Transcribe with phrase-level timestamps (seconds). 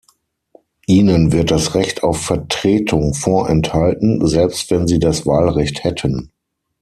[0.87, 6.31] Ihnen wird das Recht auf Vertretung vorenthalten, selbst wenn sie das Wahlrecht hätten.